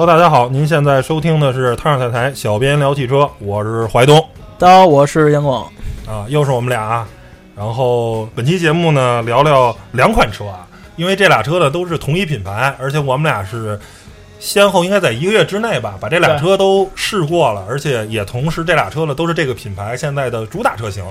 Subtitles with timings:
[0.00, 4.18] Hello，大家好，您现在收听的是《太上彩台》，小编聊汽车，我是怀东
[4.58, 5.70] 大家好，我是杨广。
[6.08, 7.06] 啊，又是我们俩啊。
[7.54, 13.78] 然后本期节目呢，聊聊两款车啊，因为这俩车呢都是同一品牌，而且我们俩是
[14.38, 21.04] 先后应该在一个月之内吧，把这俩车都试过了，而且也同时这俩车呢都是这个品牌现在的主打车型。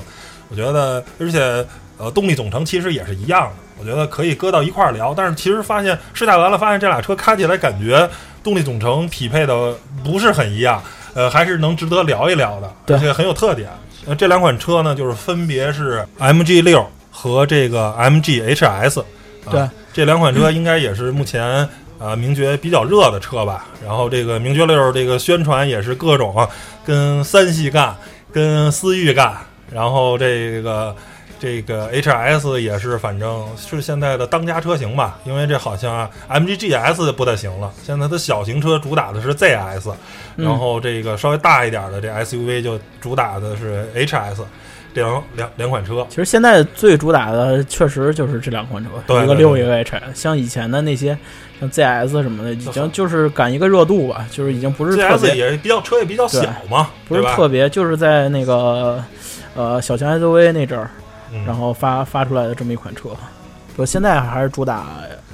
[0.48, 1.64] 我觉得，而且
[1.96, 5.14] 呃，动力总成其实也是一样的，我觉得可以搁到一块儿聊。
[5.16, 8.10] 但是其实发现试驾完了，发现这俩车开起来感觉
[8.42, 10.82] 动力总成匹配的不是很一样，
[11.14, 13.68] 呃，还是能值得聊一聊的，对而且很有特点。
[14.06, 19.00] 呃，这两款车呢，就是分别是 MG 六和这个 MG HS。
[19.00, 23.66] 啊、对，这两款车应该也是目前呃名爵比较热的车吧。
[23.84, 26.48] 然后这个名爵六这个宣传也是各种啊
[26.84, 27.94] 跟三系干，
[28.32, 29.36] 跟思域干，
[29.70, 30.94] 然后这个。
[31.40, 39.90] 这个 HS 也是，反正是现在的当家车型吧，因为这好像 MG GS 不太行了，现在的小型车主打的是 ZS，
[40.36, 40.44] 嗯。
[40.44, 44.42] 然后这个稍微大一点的这 SUV 就主打的是 HS，
[44.92, 46.06] 这两两两款车。
[46.10, 51.16] 其实现在最主打的确实就是这两款车，一个六一个 H，像以前的那些
[51.58, 59.02] 像 ZS 什么的，已经就是赶一个热度吧，就是已经不是特别也比较车也比较小嘛，不是特别，就是在那个
[59.54, 60.99] 呃小型 SUV 那阵儿，嗯
[61.46, 63.10] 然后发发出来的这么一款车。
[63.76, 64.86] 我，现在还是主打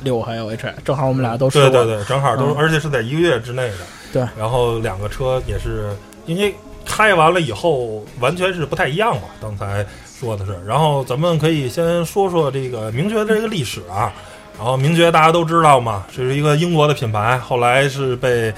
[0.02, 1.70] 六还有 H，正好我们俩都试过。
[1.70, 3.78] 对对对，正好都，嗯而且是在一个月之内的。
[4.12, 9.84] 对，然后两个车也是因为开完了以后完全是不太一样嘛，刚才
[10.20, 10.56] 说的是。
[10.64, 14.12] 然后咱们可以先说说这个名爵的这个历史啊。
[14.58, 18.50] 然后名爵大家都知道嘛，这是一个英国的品牌，后来是被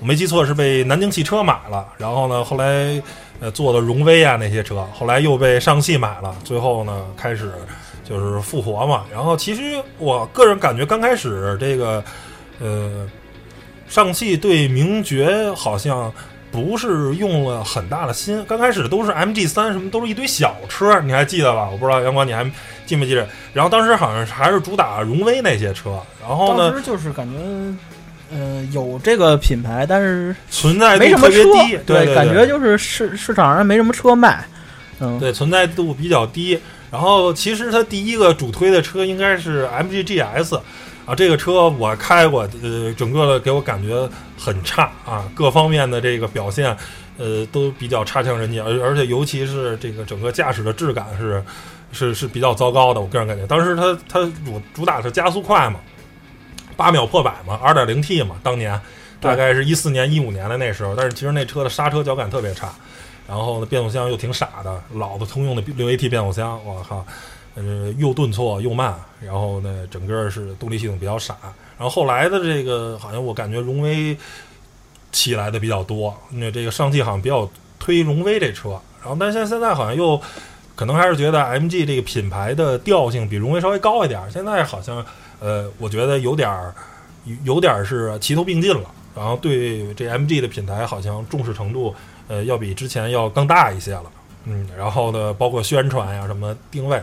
[0.00, 3.00] 我没记错是被南京汽车买了，然后呢后来
[3.40, 7.52] 呃做的荣威啊那些车，后来又被上汽买了，最后呢开始
[8.08, 9.04] 就是复活嘛。
[9.12, 9.62] 然后其实
[9.98, 12.02] 我个人感觉刚开始这个
[12.60, 13.08] 呃
[13.88, 16.12] 上汽对名爵好像。
[16.54, 21.68] 不是用了很大的心，刚开始都是 MG 三什么都是一堆小车，你还记得吧？
[21.68, 22.48] 我不知道杨光你还
[22.86, 23.26] 记没记得？
[23.52, 27.36] 然后当时好像还是主打荣威那些车，然后呢当时就是感觉，
[28.34, 34.44] 嗯、有这个品牌，但是存在没什么车度特别低，，对对，感觉就是市市场上没什么车卖。
[34.98, 36.58] 嗯，对存在度比较低。
[36.90, 40.56] 然后其实它第一个主推的车应该是 MG GS
[41.06, 44.08] 啊，这个车我开过，呃，整个的给我感觉
[44.38, 46.76] 很差啊，各方面的这个表现，
[47.18, 51.42] 呃，都比较差强人意，而而且尤其是这个整个驾驶的质感是
[51.92, 53.44] 是是比较糟糕的，我个人感觉。
[53.46, 55.80] 当时它它主主打是加速快嘛，
[56.76, 58.80] 八秒破百嘛，二点零 T 嘛，当年
[59.20, 62.72] 大概是一四年一五年的那时候，但是其实那车的刹车脚感特别差。
[63.26, 67.06] 然后呢，变速箱又挺傻的，老的通用的六 AT 变速箱，我靠，
[67.54, 71.34] 呃，又顿挫又慢，然后呢，整个是动力系统比较傻。
[71.78, 74.14] 然后后来的这个，好像我感觉荣威
[75.10, 77.48] 起来的比较多，那这个上汽好像比较
[77.78, 80.20] 推荣威这车，然后但是现现在好像又
[80.74, 85.02] 可能还是觉得 MG 这个品牌的调性比荣威稍微高一点儿，现在好像
[85.44, 86.74] 呃，我觉得有点儿
[87.44, 91.94] 有点儿是齐头并进了，然后对这 MG 的品牌好像重视程度。
[92.26, 94.04] 呃，要比之前要更大一些了，
[94.46, 96.98] 嗯，然后呢，包括宣传呀、什么定位，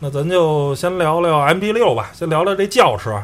[0.00, 3.22] 那咱就先聊聊 MG 六吧，先聊聊这轿车。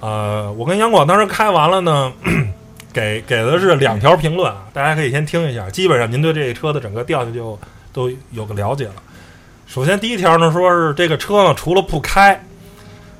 [0.00, 2.10] 呃，我跟杨广当时开完了呢，
[2.90, 7.58] 给给的是两条评论啊，大家可以先听一下，基本上您对这车的整个调性就
[7.92, 8.94] 都有个了解了。
[9.66, 12.42] 首先第一条呢，说是这个车呢，除了不开，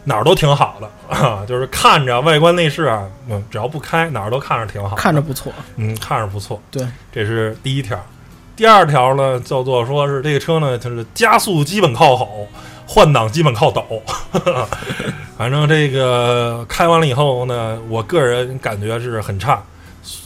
[0.09, 5.53] 哪儿都挺好的 啊，就是看着外观内饰啊，嗯，只要不开，哪儿都看着挺好，看着不错。
[5.77, 6.61] 嗯，看着不错。
[6.71, 7.97] 对，这是第一条。
[8.57, 12.49] 第二条呢，叫做说是这个车呢，就是加速基本靠吼，
[12.87, 13.85] 换挡基本靠抖。
[15.39, 19.63] 反正这个开完了以后呢，我个人感觉是很差。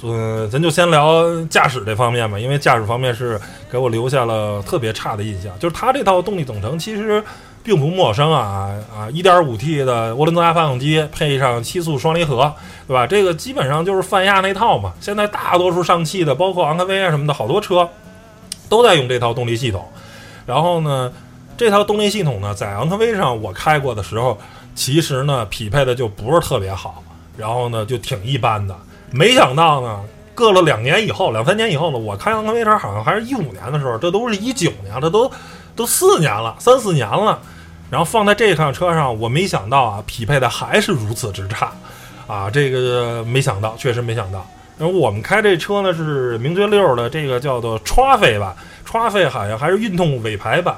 [0.03, 3.39] 呃，咱就先聊驾驶这方面吧，因为驾驶方面是
[3.71, 5.53] 给我留下了特别差的印象。
[5.59, 7.23] 就是它这套动力总成其实
[7.63, 12.53] 并不陌生啊啊，1.5T 的涡轮增压发动机配上七速双离合，
[12.89, 13.07] 对吧？
[13.07, 14.93] 这个基本上就是泛亚那套嘛。
[15.01, 17.89] 现在大多数上汽的，包括昂科威啊什么的，好多车
[18.69, 19.87] 都在用这套动力系统。
[20.45, 21.13] 然后呢，
[21.57, 24.37] 这套动力系统呢，在昂科威上我开过的时候，
[24.75, 27.03] 其实呢匹配的就不是特别好，
[27.37, 28.75] 然后呢就挺一般的。
[29.13, 30.01] 没想到呢，
[30.35, 35.31] 过了两年以后，两三年以后呢，我开昂科威车好像还是一五年的时候，这都是一九年，这都
[35.75, 37.41] 都四年了，三四年了。
[37.91, 41.71] 然后放在这趟车上，我没想到啊，匹配的还是如此之差，
[42.27, 44.47] 啊，这个没想到，确实没想到。
[44.79, 50.75] 然后我们开这车呢是名爵六的这个叫做 TRAFFIC 吧，TRAFFIC 好像还是运动尾排版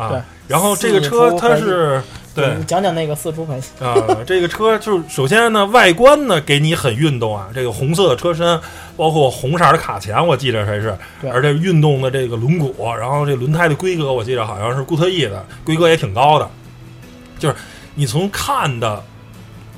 [0.00, 0.24] 啊。
[0.48, 2.02] 然后这个车它是
[2.34, 2.54] 对。
[2.56, 3.68] 你讲讲那个四出排气。
[3.80, 3.94] 啊，
[4.26, 8.58] 这个车就是首先呢，外观呢给你很运动啊，这个红色的车身，
[8.96, 10.96] 包括红色的卡钳，我记得还是，
[11.32, 16.48] 而且运动的这个轮毂，然后这轮胎的规格，我记得好像是固特异的，规格也挺高的，
[17.38, 17.54] 就是
[17.94, 19.02] 你从看的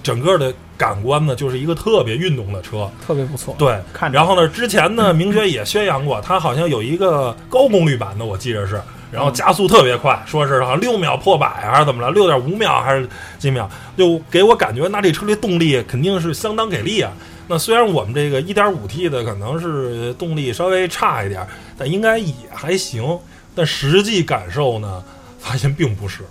[0.03, 3.79] 整个的感官呢，就是一个特别运动的车，特别不错，对。
[3.93, 4.17] 看着。
[4.17, 8.81] 然后呢，之前呢，名爵也宣扬过，它好像有一个高功率版的，我记着是，
[9.13, 13.07] 然后加速特别快，说是好像六秒破百还是怎么着，六点五秒还是
[13.39, 17.13] 几秒，就给我感觉，那这车的动力肯定是相当给力啊。
[17.49, 23.19] 那虽然我们这个一点五 T 的可能是动力稍微差一点，但应该也还行。
[23.55, 25.05] 但实际感受呢，
[25.39, 26.23] 发现并不是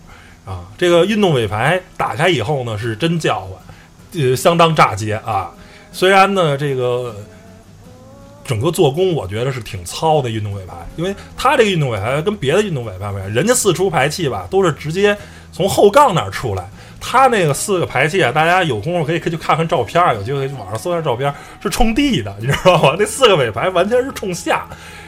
[0.43, 0.65] 啊。
[0.75, 3.51] 这个运动尾排打开以后呢，是真叫唤，
[4.19, 5.51] 呃，相当炸街啊。
[5.91, 7.15] 虽然呢，这个
[8.51, 15.17] 整个做工我觉得是挺糙的运动尾排，因为它这个运动尾排跟别的运动尾排不一样，人家四出排气吧都是直接
[15.53, 16.69] 从后杠那儿出来，
[16.99, 21.33] 它那个四个排气啊，大家有功夫可以可以去看看照片，有机会去网上搜下照片，
[21.63, 22.97] 是冲地的，你知道吗？
[22.99, 24.67] 那四个尾排完全是冲下，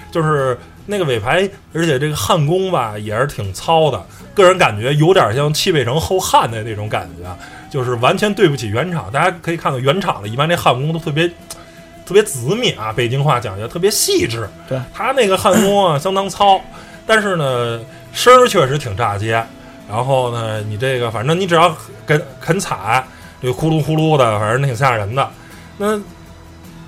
[0.09, 1.41] 就是那个尾排，
[1.73, 4.01] 而且这个焊工吧也是挺糙的，
[4.33, 7.29] 个人感觉有点像汽配城后焊的那种感觉，
[7.69, 9.11] 就是完全对不起原厂。
[9.11, 11.29] 大家可以看到原厂的，一般那焊工都特别
[12.05, 14.49] 特别紫密啊，北京话讲究特别细致。
[14.67, 16.59] 对，他那个焊工啊相当糙，
[17.05, 17.79] 但是呢
[18.13, 19.43] 声儿确实挺炸街。
[19.89, 21.75] 然后呢，你这个反正你只要
[22.07, 23.05] 肯肯踩，
[23.41, 25.29] 这个呼噜呼噜的，反正挺吓人的。
[25.77, 25.99] 那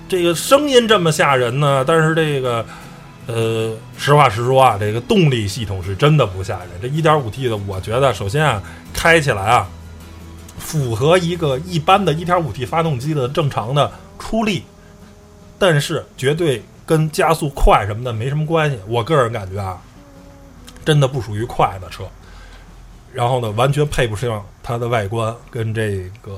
[0.08, 2.66] 这个声音这么吓人呢，但是这个
[3.28, 6.70] 呃，实话实说啊，这个动力系统是真的不吓人。
[6.82, 8.62] 这 1.5T 的，我觉得首先啊，
[8.94, 9.68] 开起来啊，
[10.58, 14.64] 符合一个一般的 1.5T 发动机的正常的出力，
[15.68, 18.78] 但是绝对跟加速快什么的没什么关系。
[18.88, 19.82] 我个人感觉啊，
[20.86, 22.04] 真的不属于快的车。
[23.12, 26.38] 然后呢，完全配不上它的外观跟这个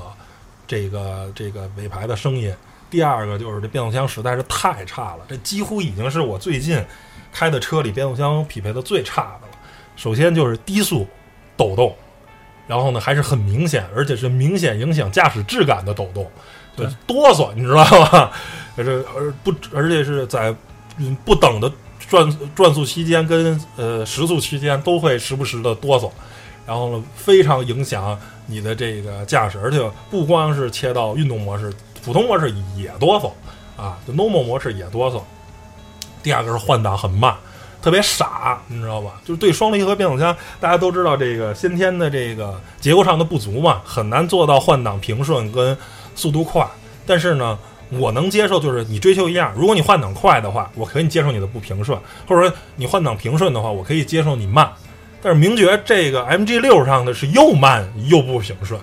[0.66, 2.50] 这个这个尾排的声音。
[2.88, 6.82] 第二个就是这变速箱实在是太差了，这几乎已经是我最近
[7.30, 9.58] 开的车里变速箱匹配的最差的了。
[9.94, 11.06] 首先就是低速
[11.54, 11.94] 抖动，
[12.66, 16.24] 然后呢还是很明显，而且是明显影响驾驶质感的抖动，
[16.74, 18.30] 就对哆嗦，你知道吗？
[18.84, 20.54] 这而不而且是在
[21.24, 21.70] 不等的
[22.08, 26.10] 转转速期间跟呃时速期间都会时不时的哆嗦。
[26.66, 31.72] 然后呢，非常影响你的这个驾驶，而且不光是切到运动模式，
[32.04, 33.30] 普通模式也哆嗦
[33.82, 35.22] 啊，就 normal 模式也哆嗦。
[36.22, 37.34] 第二个是换挡很慢，
[37.80, 39.18] 特别傻，你知道吧？
[39.24, 45.74] 就是对双离合变速箱，大家都知道这个先天的这个结构上的不足嘛，很难做到换挡平顺跟
[46.14, 46.68] 速度快。
[47.06, 47.58] 但是呢，
[47.90, 54.70] 我能接受，就是你追求一样，如果你换挡快的话，我可以接受你的不平顺；或者说你换挡平顺的话，我可以接受你慢。
[55.20, 58.80] 但是名爵这个 MG 六上的是又慢又不平顺，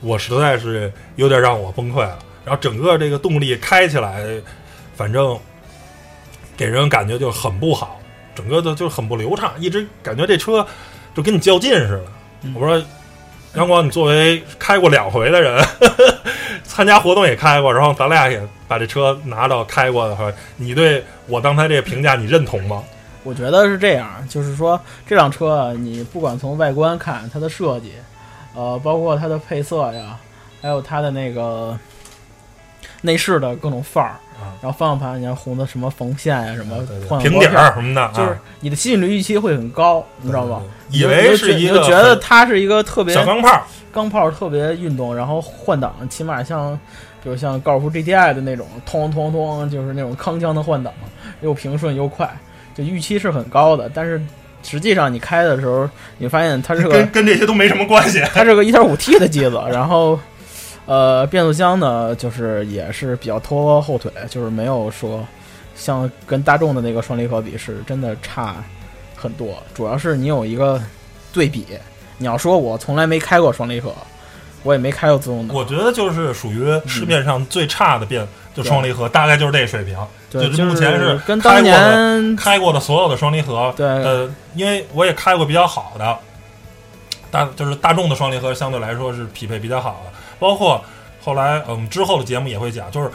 [0.00, 2.18] 我实在是有点让我崩溃了。
[2.44, 4.26] 然后整个这个动力开起来，
[4.96, 5.38] 反正
[6.56, 8.00] 给人感觉就很不好，
[8.34, 10.66] 整个的就很不流畅，一直感觉这车
[11.14, 12.04] 就跟你较劲似的。
[12.54, 12.84] 我说，
[13.54, 15.64] 阳光，你作为开过两回的人，
[16.74, 22.82] 参加活动也开过，然后咱俩也把这车拿到开过的话，你对我刚才这个评价你认同吗？
[23.24, 27.92] 我觉得是这样，就是说这辆车啊，你不管从外观看它的设计，
[28.54, 30.18] 呃，包括它的配色呀，
[30.62, 31.78] 还有它的那个
[33.02, 36.76] 内饰的各种范儿，啊然后方向盘你看红的什么缝线呀，什么
[37.20, 40.62] 平底儿什么的，就是啊你的吸引力预期会很高，你知道吧？
[40.90, 41.00] 对？
[41.00, 46.78] 对对以为是一个觉得它是一个特别小钢炮，钢炮，特别运动，然后换挡起码像，
[47.22, 50.92] 比如像高尔夫 GTI 的那种，通通通，就是那种铿锵的换挡，
[51.40, 52.28] 又平顺又快，
[52.74, 53.90] 就预期是很高的。
[53.92, 54.20] 但是
[54.62, 58.22] 实际上你开的时候，你发现它是个跟跟这些都没什么关系。
[58.32, 60.18] 它是个 1.5T 的机子，然后
[60.86, 65.26] 呃变速箱呢就是也是比较拖后腿，就是没有说
[65.74, 68.56] 像跟大众的那个双离合比是真的差
[69.16, 69.62] 很多。
[69.74, 70.80] 主要是你有一个
[71.32, 71.66] 对比，
[72.18, 73.94] 你要说我从来没开过双离合，
[74.62, 79.96] 我也没开过自动挡，我觉得就是属于市面上最差的变，就双离合，大概就是这水平。
[80.30, 86.18] 对，就是就目前是跟当年开过的所有的双离合，对呃，因为我也开过比较好的，
[87.30, 90.11] 大就是大众的双离合相对来说是匹配比较好的，
[90.42, 90.84] 包括
[91.20, 93.08] 后来嗯之后的节目也会讲，就是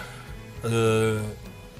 [0.62, 1.22] 呃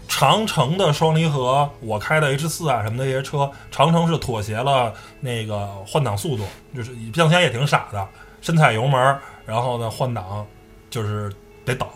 [0.10, 6.44] 长城的双离合，我开的 H 四啊什么的这些车，长城是妥协了那个换挡速度，
[6.76, 8.06] 就是变速箱也挺傻的，
[8.42, 10.46] 深踩油门，然后呢换挡
[10.90, 11.32] 就是
[11.64, 11.88] 得等。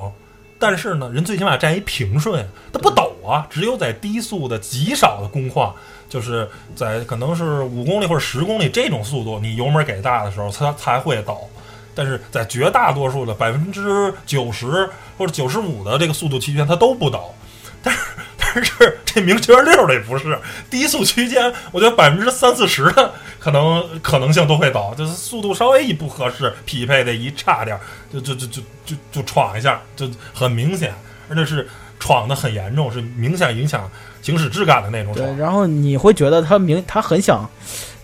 [0.58, 3.48] 但是呢，人最起码占一平顺，它不抖啊。
[3.50, 5.75] 只有在低速的极少的工况，
[6.08, 11.50] 就是在可能是五公里或者十公里这种速度，你油门给大的时候，它才会抖。
[11.94, 17.34] 但是在绝大多数的百分之九十或者九十五的这个速度区间，它都不抖。
[17.84, 18.02] 但是
[18.38, 20.38] 但是这名爵六这不是。
[20.70, 27.76] 低速区间，我觉得百分之三四十的可能可能性都会抖，就是速度稍微一不合适，匹配的一差点，
[28.14, 30.94] 就就就就就就闯一下，就很明显，
[31.28, 31.68] 而且是
[32.00, 33.90] 闯的很严重，是明显影响
[34.22, 37.50] 行驶质感的那种对，然后你会觉得他明他很想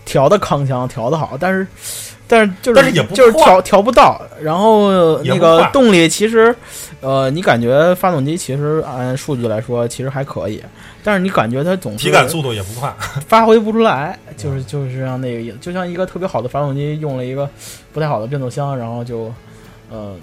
[0.08, 1.66] 调的康枪调的好，但是
[2.26, 6.54] 但是就是但是也不就是调调不到，然后那个动力其实
[7.00, 10.62] 呃，你感觉发动机其实按数据来说其实还可以，
[11.04, 12.92] 但是你感觉它总体感速度也不快，
[13.28, 17.48] 发挥不出来，就是就是让那个就像一个特别好的发动机用了一个
[17.92, 19.32] 不太好的变速箱，然后就
[19.90, 20.14] 呃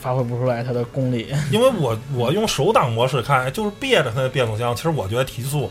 [0.00, 1.26] 发挥不出来它的功力。
[1.50, 5.70] 因为我我用手挡模式开，就是别着它的变速箱，其实我觉得提速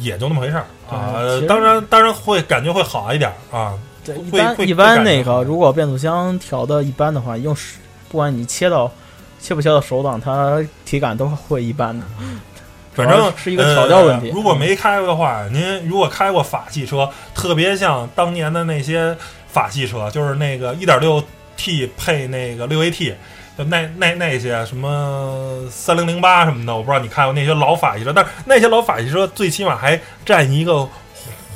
[0.00, 8.90] 也就那么回事儿啊当然当然会感觉会好一点儿啊，对，一般一般那个，如果变速箱调的一般的话，用手不管你切到
[9.40, 12.04] 切不切到手挡，它体感都会一般的。
[12.92, 14.34] 反正是一个调教问题呃。
[14.34, 21.22] 如果没开过的话，您如果开过法系车，特别像当年的那些法系车，就是那个一点六
[21.56, 23.14] T 配那个 6AT，
[23.49, 30.88] 就那那那些什么三零零八什么的，我不知道你看过那些老法系车，但是那些老法系车最起码还占一个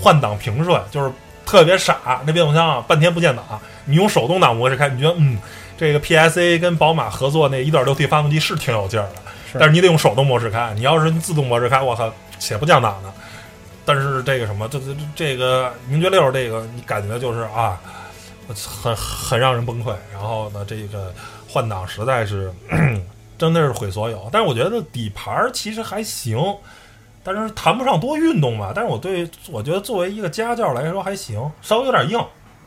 [0.01, 1.11] 换挡平顺，就是
[1.47, 3.45] 特别傻，那变速箱啊半天不见档，
[3.85, 5.39] 你用手动挡模式开，你觉得嗯，
[5.77, 9.17] 这个 PSA 跟宝马合作那 1.6T 发动机是挺有劲儿的。
[9.53, 13.13] 是但是你得用手动模式开，你要是自动模式开，我靠，且不降档的。
[13.85, 17.79] 但是这个什么，这这这个名爵六这个，你感觉就是啊，
[18.83, 19.95] 很很让人崩溃。
[20.13, 21.13] 然后呢，这个
[21.55, 22.53] 换挡实在是
[23.39, 24.29] 真的是毁所有。
[24.33, 26.37] 但是我觉得底盘儿其实还行，
[27.23, 28.73] 但是谈不上多运动吧。
[28.75, 32.19] 但是我对我觉得作为一个家教来说还行，稍微有点硬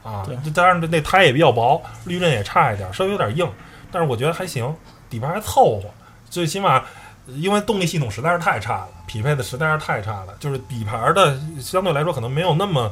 [0.03, 0.37] 啊对。
[0.37, 3.45] 就当然这那胎也比较薄，滤震也差一点，稍微有点硬。
[3.91, 4.73] 但是我觉得还行，
[5.09, 5.89] 底盘还凑合。
[6.29, 6.83] 最起码，
[7.27, 12.89] 因为动力系统实在是太差了，匹配的实在是太差了，就是底盘的相对来说可能没有那么，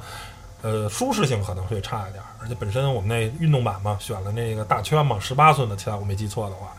[0.65, 2.23] 呃，舒适性可能会差一点。
[2.41, 6.73] 而且本身我们那运动版嘛，选了那个大圈嘛，十八寸的其他，我没记错的话，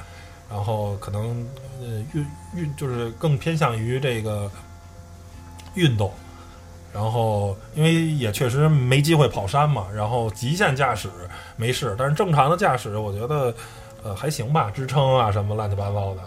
[0.50, 1.46] 然后可能
[1.80, 4.50] 呃运运就是更偏向于这个
[5.74, 6.12] 运动。
[6.92, 11.08] 然后，因为也确实没机会跑山嘛，然后极限驾驶
[11.54, 13.54] 没事，但是正常的驾驶，我觉得，
[14.02, 16.22] 呃，还行吧，支撑啊什么乱七八糟的，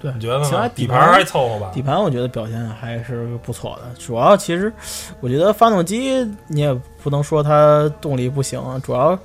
[0.00, 0.68] 对你觉得其他呢？
[0.74, 1.82] 底盘底盘还凑合吧底？
[1.82, 4.72] 盘我觉得表现还是不错的，主要其实
[5.20, 9.18] 我觉得发动机你也不能说它动力不行，主要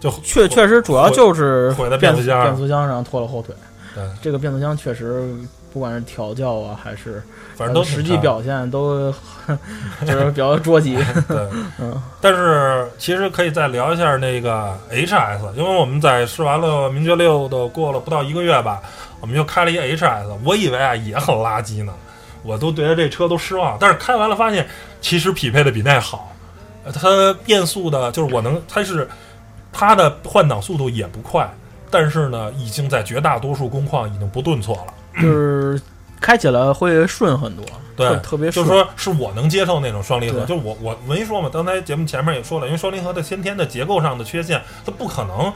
[0.00, 3.54] 就确确实主要就是毁在变变速箱变速箱上拖了后腿。
[3.94, 5.28] 对，这个变速箱确实
[5.72, 7.22] 不管是调教啊，还是
[7.56, 9.12] 反正都实际表现都
[10.06, 10.94] 就是比较捉急。
[11.26, 11.48] 对。
[11.80, 18.80] 嗯，但是其实可以再聊一下那个 HS，因为我们在试完了名爵六的过了不到一个月吧，
[19.20, 21.92] 我们又开了一 HS，我以为啊也很垃圾呢，
[22.42, 23.76] 我都对这车都失望。
[23.80, 24.66] 但是开完了发现，
[25.00, 26.32] 其实匹配的比那好，
[26.84, 29.08] 呃它变速的就是我能，它是
[29.72, 31.48] 它的换挡速度也不快，
[31.90, 34.94] 但是呢，已经在绝大多数工况已经不顿挫了。
[35.20, 35.80] 就是
[36.20, 37.64] 开起来会顺很多，
[37.96, 38.64] 对特特别顺。
[38.64, 45.52] 就是说是我能接受那种双离合，就是我我没说嘛，刚才节目前面也说了，因为双离合的先天的结构上的缺陷，它不可能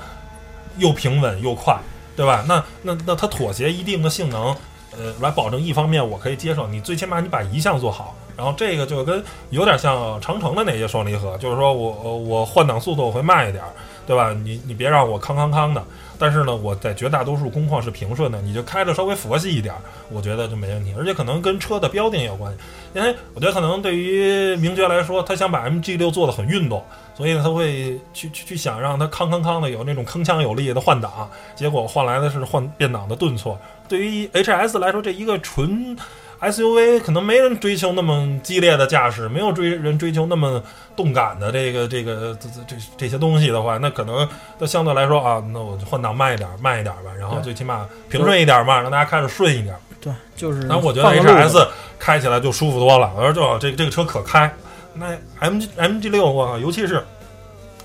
[0.78, 1.78] 又平稳又快，
[2.16, 2.44] 对吧？
[2.46, 4.54] 那那那它妥协一定的性能，
[4.92, 13.62] 呃，来保证一方面我可以接受，你最起码你把一项做好，然后这个就跟有点像长城的那些双离合，就是说我我换挡速度我会慢一点，
[14.06, 14.34] 对吧？
[14.44, 15.82] 你你别让我康康康的。
[16.22, 19.74] 但是呢，我在绝大多数工况是平顺的，你就开的稍微佛系一点，
[20.08, 20.94] 我觉得就没问题。
[20.96, 22.58] 而且可能跟车的标定有关系，
[22.94, 26.80] 因为我觉得可能对于名爵来说，他想把 MG 六做的很运动，
[27.16, 33.58] 所以，他会去去去想让它康康康的有那种铿锵有力的换挡，结果换来的是换变挡的顿挫。
[33.88, 35.96] 对于 HS 来说，这一个纯
[36.42, 40.60] SUV 可能没人追求那么激烈的驾驶，没有追人追求那么
[40.96, 49.74] 动感的这个这个这这这这些东西的话，那可能那相对来说啊，那我就换挡慢一点，慢一点吧，然后最起码平顺一点嘛，让大家开着顺一点。
[50.00, 50.66] 对，就是。
[50.68, 54.52] 但我觉得 HS 开起来就舒服多了，我说就这这个车可开。
[54.94, 57.04] 那 MG MG 六我靠，尤其是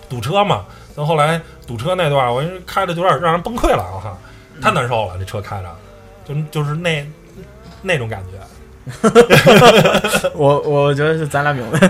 [0.09, 4.17] 堵车嘛，到后来堵车那段，我开的有点让人崩溃了，我靠，
[4.59, 5.75] 太难受了，这车开着，
[6.25, 7.07] 就就是那
[7.83, 8.39] 那种感觉。
[10.35, 11.79] 我我觉得是咱俩明白。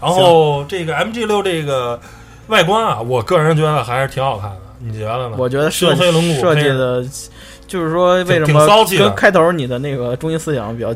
[0.00, 1.98] 然后这个 MG 六这个
[2.48, 5.36] 外观啊，我个人觉得还是挺好看的你觉得呢？
[5.38, 7.02] 我觉得设深黑轮毂设计的，
[7.66, 8.66] 就是说为什么
[8.98, 10.94] 跟开头你的那个中心思想比较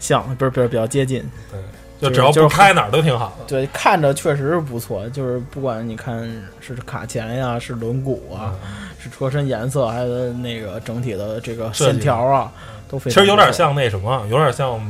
[0.00, 1.22] 像，不是不是比较接近。
[1.52, 1.60] 对
[2.00, 3.44] 就只要就是不开哪儿都挺好的。
[3.46, 6.28] 对，看着确实是不错，就是不管你看
[6.60, 8.52] 是卡钳呀，是轮毂啊，
[8.93, 12.50] 是车身颜色，还有那个整体的这个线条啊，
[12.88, 13.26] 都非其常其。
[13.26, 14.80] 实有点像那什么，有点像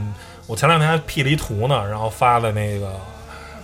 [0.47, 2.93] 我前两天还 P 了一图呢，然后发在那个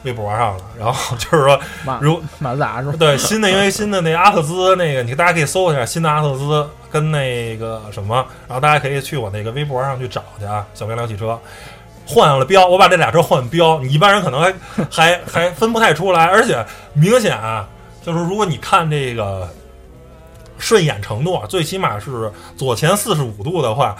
[0.04, 0.62] 微博上了。
[0.78, 2.94] 然后 就是说，马如马自达是吧？
[2.98, 8.16] 对新的，因为新的那阿特兹那个，你大家可以搜一下新的阿特兹跟那个什么，
[8.48, 11.38] 然后大家可以去我那个微博上去找去啊，小明聊汽车。
[12.06, 14.52] 换了标，我把这俩车换标，你一般人可能还
[14.90, 17.68] 还还分不太出来，而且明显啊，
[18.02, 19.48] 就是如果你看这个
[20.60, 23.96] 顺眼程度，啊，最起码是左前四十五度的话，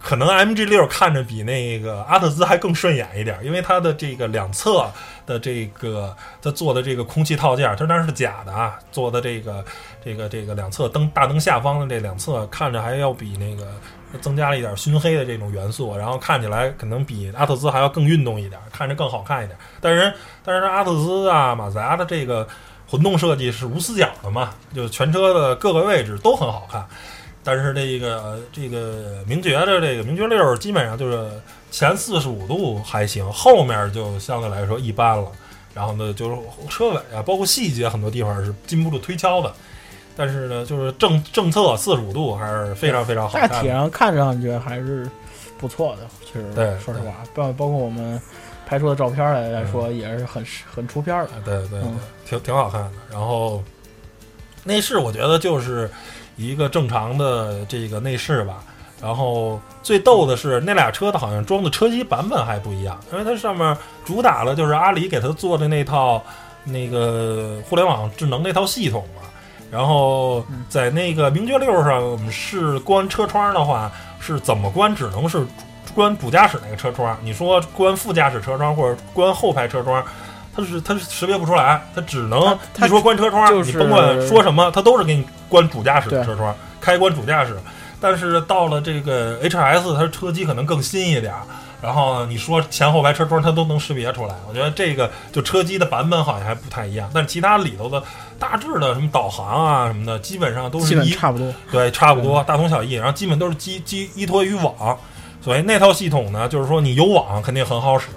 [0.00, 4.90] 可能 MG 六看着比那个阿特兹还更顺眼一点，因为它的这个两侧
[5.26, 9.64] 的这个它做的这个空气套件，它当然是假的啊，做的这个
[10.04, 13.66] 这个这个两侧灯大灯下方的这两侧看着还要比那个
[14.20, 19.58] 增加了一点熏黑的这种元素，然后看起来可能比阿特兹还要更运动一点，看着更好看一点。
[19.80, 20.12] 但是
[20.44, 22.46] 但是阿特兹啊马自达的这个
[22.94, 26.86] 混动设计是无死角的嘛，就全车的各个位置都很好看。
[27.42, 31.28] 但是这个这个名爵的这个名爵六基本上就是
[31.72, 35.26] 前四十五度还行，后面就相对来说一般了。
[35.74, 36.36] 然后呢，就是
[36.70, 39.52] 车尾啊，包括细节很多地方是禁不住推敲的。
[40.16, 43.62] 但是呢，就是正正侧四十五度还是非常非常好大看的。
[43.62, 45.10] 体上看上去还是
[45.58, 48.22] 不错的，其实对说实话，包包括我们
[48.74, 51.24] 拍出的照片来来说，也是很很出片的。
[51.26, 52.90] 啊对对对嗯，挺挺好看的。
[53.12, 53.62] 然后
[54.64, 55.88] 内饰我觉得就是
[56.36, 58.64] 一个正常的这个内饰吧。
[59.00, 66.20] 然后最逗的是，那俩车的好像装的车机版本还不一样，因为它上面主打了就是阿里给它做的那套
[66.64, 69.22] 那个互联网智能那套系统嘛。
[69.70, 74.92] 然后在那个名爵六上，我们是关车窗的话，是怎么关？
[74.96, 75.46] 只能是
[75.94, 77.16] 关主驾驶那个车窗。
[77.22, 80.04] 你说关副驾驶车窗或者关后排车窗，
[80.54, 87.56] 它是它是识别不出来，它只能它它一说关车窗，就是你甭管说什么，它都是给你关主驾驶的车窗，开关主驾驶。
[88.00, 91.40] 但是到了这个 HS，它车机可能更新一点儿，
[91.80, 94.34] 然后你说前后排车窗它都能识别出来。
[94.46, 98.02] 我觉得这个就车机的版本好像还不太一样，但其他里头的
[98.38, 104.98] 大致的什么导航啊什么的，基本上都是一差不多，对，差不多，大同小异，然后基本都是基基依托于网，
[105.44, 108.08] 所以那套系统呢，就是说你有网肯定很好使，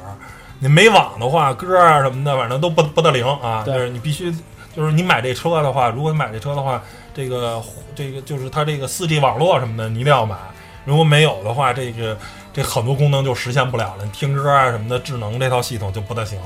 [0.60, 3.64] 你没网的话，歌啊什么的，反正都不不得灵啊。
[3.66, 4.34] 对就是你必须，
[4.74, 6.82] 就是你买这车的话，如果你买这车的话，
[7.14, 7.62] 这个
[7.94, 10.38] 这个就是它这个四 G 网络什么的，你一定要买。
[10.86, 12.18] 如果没有的话，这个
[12.54, 16.40] 这很多功能就实现不了了，你听歌啊什么的，智能这套系统就不大行。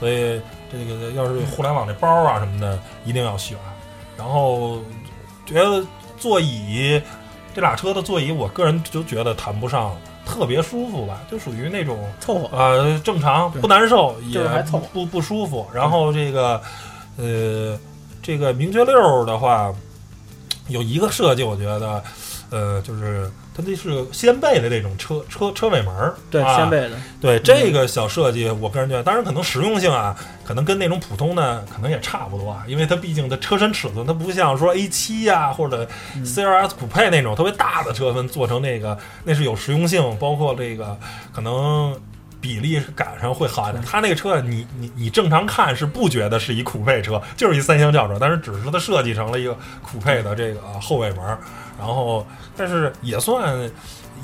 [0.00, 3.56] 所以这个要是互联网这包啊什么的，一定要选。
[4.18, 4.80] 然后
[5.46, 5.86] 觉得
[6.18, 7.00] 座椅
[7.54, 12.48] 这俩车的座椅，我个人就觉得谈不上特别舒服吧，就属于那种凑合。
[12.58, 15.66] 呃正常不难受，也还凑合不不不舒服。
[15.72, 16.60] 然后这个
[17.16, 17.78] 呃
[18.20, 19.72] 这个名爵六的话，
[20.68, 22.02] 有一个设计，我觉得
[22.50, 26.56] 呃就是它这是掀背的这种车车车尾门儿，对，啊。
[26.56, 26.90] 掀背的，
[27.20, 30.14] 对这个小设计，我个人觉得，当然可能实用性啊，
[30.44, 36.24] 可能跟那种普通的可能也差不多啊，因为它毕竟它车身尺寸，它不像说 A 七呀、或者嗯。
[36.26, 40.98] CRS 酷配那种特别大的车身做成那个，那是有实用性，包括这个
[41.32, 41.98] 可能
[42.40, 43.82] 比例感上会好一点。
[43.82, 51.38] 它那个车，你你你正常看是不觉得是一酷配车，就是一三厢轿车，但是只是它设计成了一个酷配的这个呃后尾门儿，
[51.78, 53.58] 然后但是也算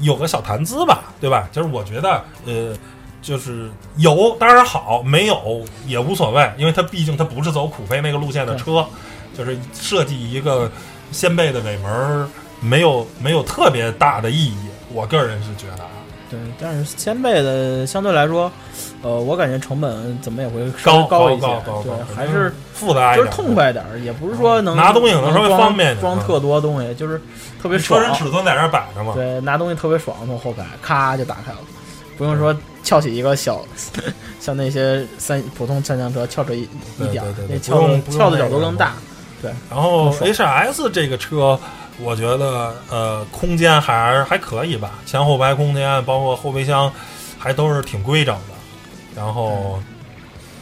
[0.00, 1.48] 有个小谈资吧，对吧？
[1.52, 2.74] 就是我觉得，呃，
[3.20, 8.84] 就是有当然好，没有也无所谓，因为它毕竟它不是走苦飞那个路线的车，
[9.36, 10.70] 就是设计一个
[11.10, 12.28] 掀背的尾门儿，
[12.60, 14.56] 没有没有特别大的意义。
[14.92, 15.90] 我个人是觉得啊，
[16.30, 18.50] 对，但是掀背的相对来说，
[19.02, 23.54] 呃，我感觉成本怎么也会稍高微高一些对，还是复杂一点，就是痛。
[23.54, 27.20] 快点儿，也不是说能拿东西可能稍微方便装特多东西，就是
[27.60, 28.06] 特别爽车。
[28.06, 31.58] 身尺寸在那儿摆着嘛，对，拿东西特别爽，从后排咔就打开了，
[32.16, 33.62] 不用说翘起一个小，
[34.40, 36.62] 像那些三普通三厢车翘着一
[36.98, 38.94] 一点那翘翘的角那个度更大。
[39.42, 41.58] 对然后 HS 这个车，
[42.00, 46.90] 我觉得呃空间还还可以吧，前后排空间包括后备箱
[47.36, 48.51] 还都是挺规整的，
[49.14, 49.78] 然后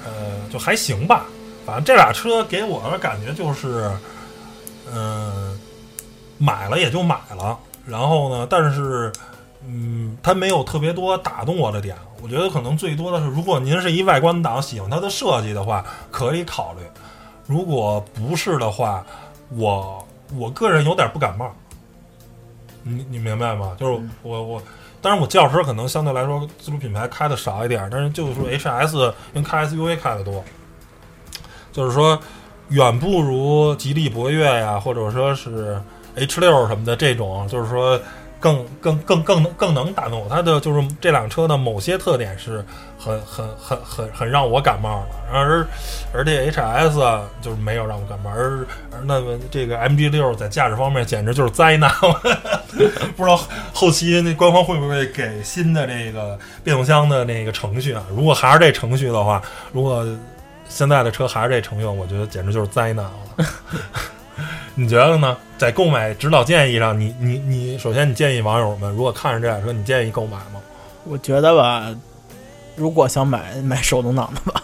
[0.05, 1.27] 呃就还行吧。
[1.67, 3.91] 反正这俩车给我的感觉就是，
[4.93, 5.59] 嗯、
[6.39, 9.13] 买了也就买了，然后呢，但是
[9.67, 11.97] 嗯，它没有特别多打动我的点。
[12.23, 16.81] 我觉得可能最多的是，如果您是一外观党，喜欢它的设计的话，可以考虑。
[17.47, 19.05] 如果不是的话，
[19.51, 21.55] 我我个人有点不感冒。
[22.83, 23.77] 你你明白吗？
[23.79, 24.63] 就是嗯我我，
[25.03, 30.45] 当然我轿车可能相对来说自主品牌开的少一点，但是就是说 HS 因为开 SUV 开的多，
[31.73, 32.19] 就是说
[32.69, 35.81] 远不如吉利博越呀，或者说是
[36.17, 37.99] H 六什么的这种，就是说
[38.41, 40.29] 更更更更能更能打动我。
[40.29, 42.65] 它的就是这辆车的某些特点是
[42.99, 45.67] 很很很很很让我感冒的，而
[46.13, 51.93] 而这 HS 就是没有让我感冒，而而那么这个 MG 六在驾驶方面简直就是灾难。
[53.17, 53.39] 不知道
[53.73, 58.03] 后期那官方会不会给新的这个变速箱的那个程序啊？
[58.09, 60.07] 如果还是这程序的话，如果
[60.69, 63.13] 现在的车还是这程序，我觉得简直就是灾难了。
[64.81, 65.37] 你觉得呢？
[65.59, 70.61] 在购买指导建议上，你你你，首先你建议网友们，如果看着这辆车，你建议购买吗？
[71.05, 71.95] 我觉得吧，
[72.77, 74.63] 如果想买买手动挡的吧，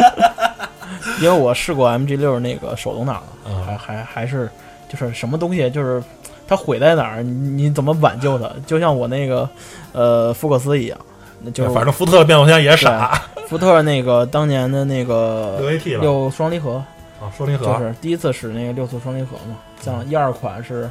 [1.20, 4.48] 因为我试过 MG 六那个手动挡的，嗯还还还是
[4.90, 6.02] 就是什么东西就是
[6.48, 8.50] 它毁在哪儿，你你怎么挽救它？
[8.66, 9.46] 就像我那个
[9.92, 10.98] 呃福克斯一样，
[11.42, 16.82] 那就是反正福特变速箱也傻，福特那个当年的那个六 AT 了六双离合，
[17.20, 19.58] 啊，双离合就是第一次使那个六速双离合嘛。
[19.80, 20.90] 像一二款是，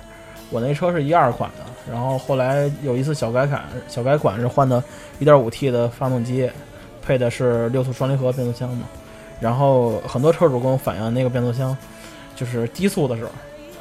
[0.50, 4.84] 我那车是一二款的，然后后来有一次小改款，小改款是换的
[5.20, 6.50] 1.5T 的发动机，
[7.02, 8.88] 配的是六速双离合变速箱嘛。
[9.40, 11.76] 然后很多车主跟我反映，那个变速箱
[12.36, 13.30] 就是低速的时候，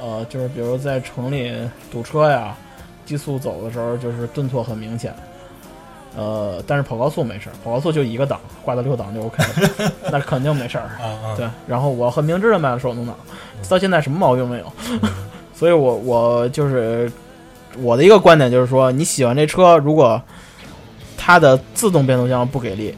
[0.00, 1.52] 呃，就是比如在城里
[1.90, 2.56] 堵车呀，
[3.06, 5.14] 低速走的时候就是顿挫很明显。
[6.16, 10.90] 呃，但是跑高速没事儿，跑高速就一个档，挂到六档就 OK 了， 那肯定没事儿。
[11.36, 13.16] 对，然后我很明智的买了手动挡，
[13.68, 14.72] 到现在什么毛病没有。
[14.90, 15.00] 嗯
[15.54, 17.10] 所以我我就是
[17.78, 20.20] 我的一个观点就是说，你喜欢这车，如果
[21.16, 22.92] 它的自动变速箱不给力，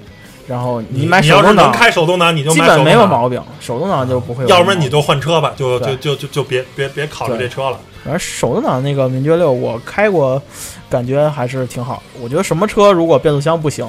[0.47, 4.49] 然后你买你要是能手动挡，开手动挡，你就基本买手动挡没有毛病，手动挡就不会有。
[4.49, 7.79] 要不然你就换车吧，就就就就就别别别考虑这车了。
[8.05, 10.41] 反正手动挡那个名爵六我开过，
[10.89, 12.03] 感觉还是挺好。
[12.21, 13.85] 我觉得什么车如果变速箱不行，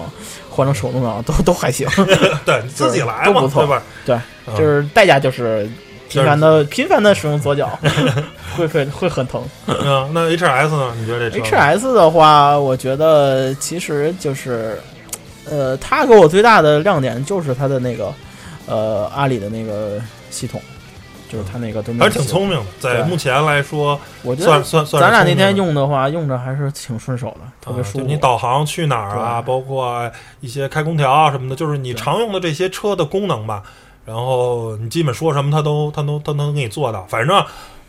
[0.50, 1.88] 换成手动挡都都还行，
[2.44, 3.84] 对，你自己来嘛，都不错对吧？
[4.06, 4.16] 对
[4.48, 5.70] 嗯，就是代价就是
[6.10, 7.78] 频繁的频繁的使用左脚，
[8.58, 9.44] 会会会很疼。
[9.68, 10.92] 嗯，那 H S 呢？
[11.00, 14.82] 你觉得这车 H S 的话，我觉得其实就是，
[15.50, 18.14] 呃，它给我最大的亮点就是它的那个，
[18.66, 20.62] 呃，阿里的那个系统，
[21.30, 22.28] 就是它那个对面还是挺。
[22.28, 28.00] 聪明的，在目前来说，我觉得算算算咱俩那天用的话，用着还是挺顺手的，特别啊舒服。
[28.00, 30.10] 就你导航去哪儿啊，包括
[30.42, 33.64] 一些开空调啊什么的，就是你常用的这些车的功能吧。
[34.06, 37.06] 然后你基本说什么，它都它都它能给你做到。
[37.10, 37.46] 反正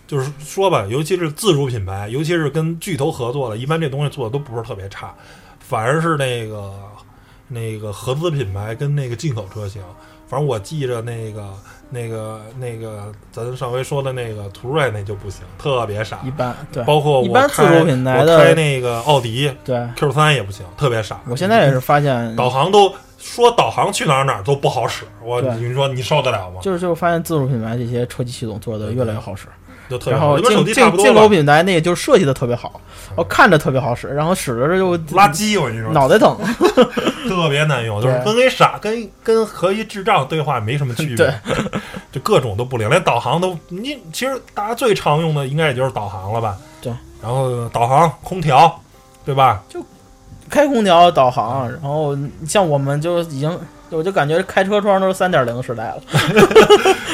[0.08, 5.14] 就是说吧，尤其是自主品牌，尤其是跟巨头合作的，一般这东西做的都不是特别差，
[5.60, 6.72] 反而是那个
[7.48, 9.82] 那个合资品牌跟那个进口车型。
[10.26, 11.48] 反正我记着那个
[11.88, 16.30] 那个那个咱上回说的那个途锐那就不行，特别傻一。
[16.30, 19.88] 般，对包括我一般自开主品牌我的开那个奥迪对。
[19.96, 21.18] Q 三也不行，特别傻。
[21.26, 26.61] 我现在也是发现，导航都说导航去哪儿哪儿都不好使，我你说你受得了吗？
[26.61, 29.46] 就是就是发现自主品牌这些车机系统做的越来越好使，
[29.88, 32.81] 就特别然后好跟手进进进口品牌那个就设计的特别好，
[33.16, 36.37] 哦，看着特别好使，然后使着就 垃圾，我跟你说，脑袋疼。
[37.29, 41.55] 特别难用，就是对跟一傻跟跟和一智障对话没什么区别 对，
[42.11, 46.57] 就各种都不灵，连导航都你其实大家最常用的应该也就是导航了吧？
[46.81, 48.81] 对，然后导航、空调，
[49.27, 49.62] 对吧？
[49.68, 49.85] 就
[50.48, 53.59] 开空调、导航，然后像我们就已经，
[53.90, 55.96] 我就感觉开车窗都是三点零时代了，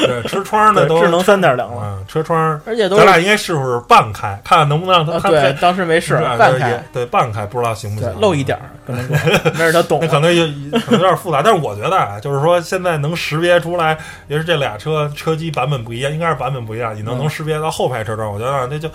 [0.05, 10.45] 对，车窗呢都对智能三点零了，嗯，车窗，而且都是咱俩应该试试半开，看看能不能让它啊，对，当时没试对半开，对半开，不知道行不行，，漏一点儿，跟他说，那是他懂 那，可能有
[10.79, 17.19] 可能有点复杂，但是我觉得啊，就是说现在能识别出来，也是这俩车车机版本不一样，应该是版本不一样，你能嗯。
[17.19, 18.89] 能识别到后排车窗，我觉得啊这就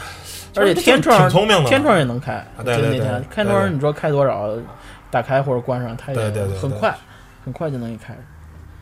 [0.56, 4.50] 而且天窗挺聪明的，天窗也能开，对对对天开窗，你说开多少，
[5.10, 6.58] 打开或者关上，它也对对对对。
[6.58, 6.94] 很快，
[7.44, 8.16] 很快就能给开。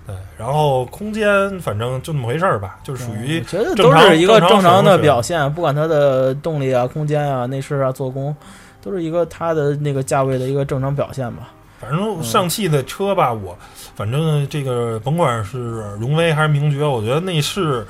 [0.06, 8.34] 对，然后空间反正就那么回事儿吧，就是属于觉得都是一个正常的表现，不管它的动力啊、空间啊、内饰啊、做工，
[8.82, 11.50] 都是一个它的那个价位的一个正常表现吧。
[11.78, 13.56] 反正上汽的车吧，我
[13.94, 15.58] 反正这个甭管是
[16.00, 17.86] 荣威还是名爵，我觉得内饰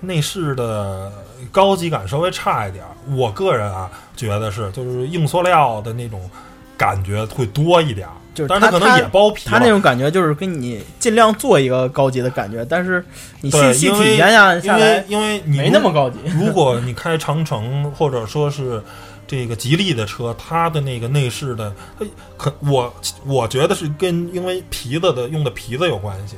[0.00, 1.10] 内饰的
[1.50, 2.90] 高级感稍微差一点儿。
[3.16, 6.30] 我个人啊觉得是，就是硬塑料的那种
[6.78, 9.58] 感觉会多一点儿，就是但是它可能也包皮了。
[9.58, 13.04] 它那种感觉就是跟你尽量做一个高级的感觉，但是
[13.40, 16.18] 你细对，细体验下因为下来因为你没那么高级。
[16.32, 18.80] 如果你开长城或者说是
[19.26, 22.94] 这个吉利的车，它的那个内饰的，它可我
[23.26, 26.36] 我觉得是跟因为皮子的用的皮子有关系，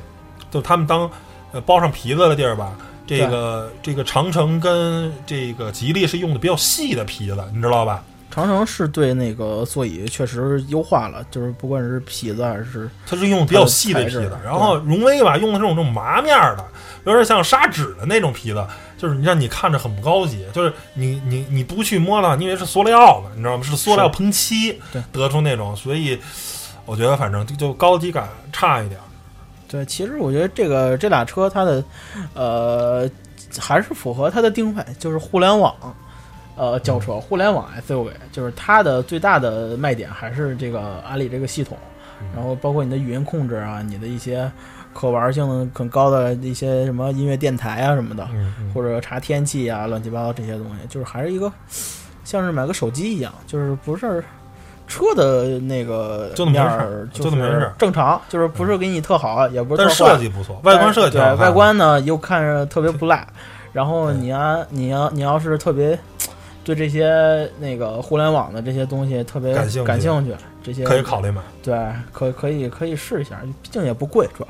[0.51, 1.09] 就他们当
[1.53, 2.73] 呃包上皮子的地儿吧，
[3.07, 8.03] 这个这个长城跟这个吉利是用的比较细的皮子，你知道吧？
[8.31, 16.65] 长城是对那个座椅确实优化了，就是不管是皮子还是它是用比较细的皮子，然后荣威吧用的这种这种麻面的，
[17.05, 18.65] 有点像砂纸的那种皮子，
[18.97, 23.65] 就是让你看着很不高级，就是你你你不去摸它，你以为是塑料的，你知道吗？
[23.65, 24.81] 是塑料喷漆
[25.13, 26.17] 得出那种，所以
[26.87, 29.01] 我觉得反正就高级感差一点。
[29.69, 31.85] 对，其实我觉得这个这俩车它的
[32.35, 33.11] 呃
[33.59, 35.75] 还是符合它的定位，就是互联网。
[36.61, 41.75] 呃，轿车互联网 SUV 就是它的最大的卖点还是这个阿里这个系统，
[42.37, 44.53] 然后包括你的语音控制啊，你的一些
[44.93, 48.29] 可玩性很高的一些什么音乐电台啊什么的，
[48.75, 51.51] 或者查天气啊，乱七八糟这些东西，就是还是一个
[52.25, 54.23] 像是买个手机一样，就是不是
[54.87, 59.83] 车的那个面儿，就是正常，就是不是给你特好，也不是。
[59.83, 63.27] 但设计不错，外观设计对外观呢又看着特别不赖，
[63.73, 65.99] 然后你要你要你要是特别。
[66.75, 71.43] 对这些那个互联网的这些东西特别感兴趣，这些可以考虑买。
[71.63, 71.75] 对，
[72.13, 74.49] 可可以可以试一下，毕竟也不贵，主要，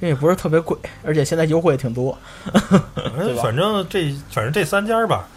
[0.00, 2.18] 这也不是特别贵，而且现在优惠也挺多。
[3.40, 5.28] 反正这反正这三家吧，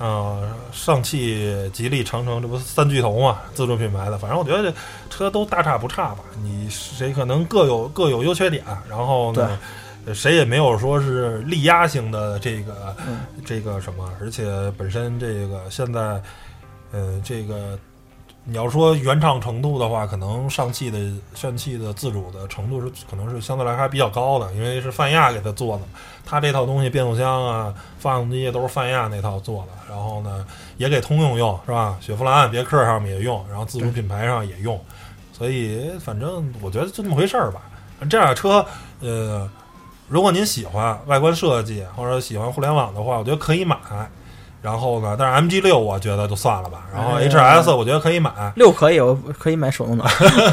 [0.00, 4.18] 嗯上汽、吉利、长城，这不三巨头嘛，自主品牌的。
[4.18, 4.76] 反正我觉得这
[5.08, 6.18] 车都大差不差吧。
[6.42, 9.56] 你谁可能各有各有优缺点，然后呢？
[10.14, 12.96] 谁也没有说是力压型的这个
[13.44, 16.22] 这个什么，而且本身这个现在，
[16.92, 17.76] 呃，这个
[18.44, 20.98] 你要说原厂程度的话，可能上汽的
[21.34, 25.82] 上汽的自主的程度是可能是相对来说还比较高的，因为是泛亚给他做的，
[26.24, 31.98] 他这套东西变速箱啊、发动机都是泛亚那套做的，然后呢也给通用用是吧？
[32.00, 34.80] 雪佛兰、别克上面也用，然后自主品牌上也用，
[35.32, 37.62] 所以反正我觉得就那么回事儿吧。
[38.08, 38.64] 这辆车，
[39.00, 39.50] 呃。
[40.08, 43.76] 如果您喜欢外观设计或者喜欢互联网的话，我觉得可以买。
[44.62, 46.86] 然后呢，但是 MG 六我觉得就算了吧。
[46.92, 50.08] 然后 HS 我觉得可以买，六可以，我可以买手动挡。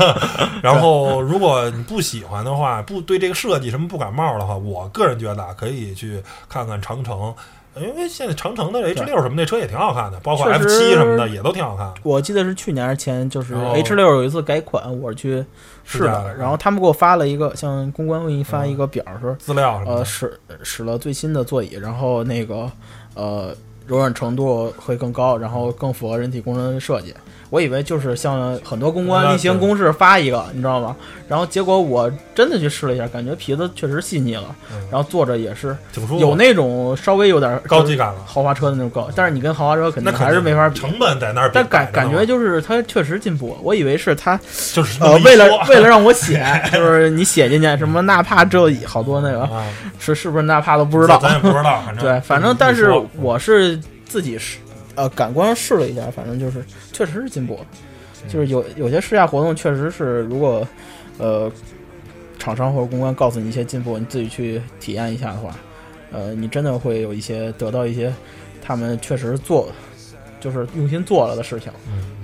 [0.61, 7.33] 然后如果你不喜欢的话，不对这个设计什么不感冒的话，我个人觉得可以去看看长城。
[7.75, 11.91] 因为现在长城的 H 六什么那车也挺好看的，包括 F 七什么的也都挺好看。
[12.03, 15.43] 我记得是去年还是前，就是 H 六有一次改款，我去
[15.83, 22.71] 试的，然后他们给我发了一个，像公关给你发一个表，说资料什么呃，使使了最新的座椅，然后那个
[23.15, 23.55] 呃
[23.87, 27.13] 柔软程度会更高，然后更符合人体工程设计。
[27.53, 30.95] 我以为就是像很多公关例行公事发一个，你知道吗？
[31.27, 34.55] 然后结果我真的去试了一下，感觉皮子确实细腻了，
[34.89, 35.77] 然后坐着也是
[36.19, 39.07] 有那种稍微有点高级感了，豪华车的那种高。
[39.15, 41.51] 但是你跟豪华车肯定还是没法比，成本在那儿。
[41.53, 43.55] 但感感觉就是它确实进步。
[43.61, 44.35] 我以为是它
[44.73, 49.47] 就是呃为了为了让我写， 就是你写进去什么纳帕这好多那个
[49.99, 51.83] 是是不是纳帕都不知道，咱也不知道。
[51.85, 54.57] 反正 对，反正但是我是自己试。
[54.95, 57.65] 呃，感官试了一下，反正就是确实是进步了，
[58.29, 60.67] 就是有有些试驾活动确实是，如果
[61.17, 61.51] 呃
[62.37, 65.55] 厂商或者公关告诉你一些进步，你自己去体验一下的话，
[66.11, 68.13] 呃，你真的会有一些得到一些
[68.61, 69.71] 他们确实做
[70.39, 71.71] 就是用心做了的事情，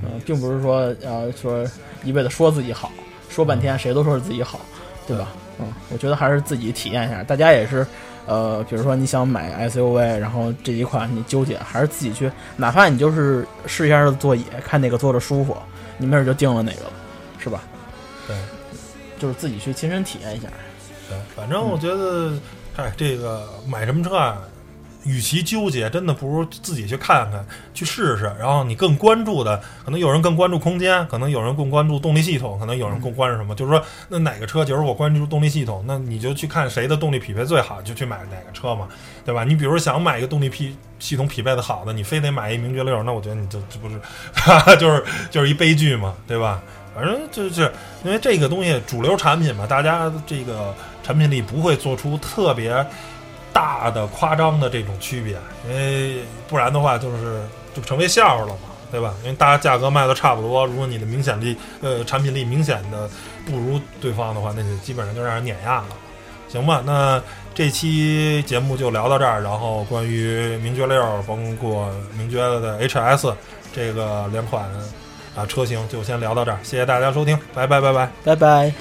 [0.04, 1.66] 嗯，并不是说呃说
[2.04, 2.92] 一味的说自己好，
[3.30, 4.60] 说半天谁都说是自己好，
[5.08, 5.30] 对吧？
[5.60, 7.86] 嗯，我觉得还是自己体验一下，大家也是。
[8.30, 15.58] 呃，比如说你想买 SUV，然后这几款你纠结，还是自己去，哪怕你就是试一下座椅，看哪个坐着舒服，
[15.98, 16.92] 你没准就定了哪个了，
[17.40, 17.64] 是吧？
[18.28, 18.36] 对，
[19.18, 20.48] 就是自己去亲身体验一下。
[21.10, 22.34] 对，反正我觉得，
[22.76, 24.38] 哎，这个买什么车啊？
[25.06, 28.32] 与其纠结，真的不如自己去看看，去试试。
[28.38, 33.56] 然后你更关注的，可能有人更关注空间，可能有人更关注动力系统，可能有人更关注什么？
[33.56, 38.88] 就是说，那哪个车，就是我关注动力系统，那你就去看谁的动力匹配最好，就去买哪个车嘛，
[39.24, 39.44] 对吧？
[39.46, 44.00] 你比如想买一个动力匹系统匹配的好的，你非得买一名爵六，那我觉得你就这不是，
[44.78, 46.62] 就是就是一悲剧嘛，对吧？
[46.94, 47.72] 反正就是
[48.04, 52.86] 因为这个东西主流产品嘛，大家这个产品力不会做出特别。
[53.60, 55.36] 大的夸张的这种区别，
[55.68, 57.42] 因为不然的话就是
[57.76, 59.14] 就成为笑话了嘛，对吧？
[59.24, 63.10] 因为大家价格卖的差不多，如果你的明显力呃产品力明显的
[63.46, 65.88] 不如对方的话，那就基本上就让人碾压了，
[66.48, 66.82] 行吧？
[66.86, 67.22] 那
[67.54, 73.34] 这期节目就聊到这儿，然后关于名爵六，包括名爵的 HS
[73.76, 74.64] 这个两款
[75.36, 78.72] 啊车型就先聊到这儿，谢谢大家收听，拜拜拜拜拜拜。